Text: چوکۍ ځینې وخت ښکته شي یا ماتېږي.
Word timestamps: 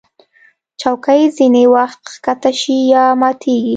چوکۍ 0.81 1.21
ځینې 1.37 1.63
وخت 1.75 2.01
ښکته 2.13 2.51
شي 2.59 2.77
یا 2.93 3.03
ماتېږي. 3.21 3.69